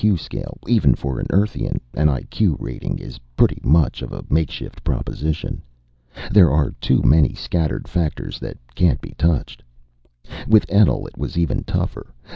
[0.17, 0.57] scale.
[0.67, 2.57] Even for an Earthian, an I.Q.
[2.59, 5.61] rating is pretty much of a makeshift proposition.
[6.31, 9.61] There are too many scattered factors that can't be touched.
[10.47, 12.11] With Etl, it was even tougher.